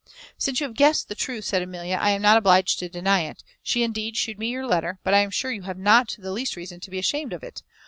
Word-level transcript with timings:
"Since 0.35 0.59
you 0.59 0.65
have 0.65 0.75
guessed 0.75 1.09
the 1.09 1.13
truth," 1.13 1.45
said 1.45 1.61
Amelia, 1.61 1.95
"I 2.01 2.09
am 2.09 2.23
not 2.23 2.35
obliged 2.35 2.79
to 2.79 2.89
deny 2.89 3.21
it. 3.21 3.43
She, 3.61 3.83
indeed, 3.83 4.17
shewed 4.17 4.39
me 4.39 4.49
your 4.49 4.65
letter, 4.65 4.97
but 5.03 5.13
I 5.13 5.19
am 5.19 5.29
sure 5.29 5.51
you 5.51 5.61
have 5.61 5.77
not 5.77 6.15
the 6.17 6.31
least 6.31 6.55
reason 6.55 6.79
to 6.79 6.89
be 6.89 6.97
ashamed 6.97 7.33
of 7.33 7.43
it. 7.43 7.61